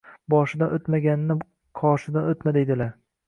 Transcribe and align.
—Boshidan 0.33 0.71
o‘tmaganni 0.77 1.37
qoshidan 1.81 2.31
o‘tma, 2.33 2.57
deydilar. 2.59 2.93